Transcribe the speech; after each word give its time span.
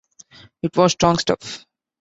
It 0.63 0.75
was 0.75 0.93
strong 0.93 1.19
stuff. 1.19 1.63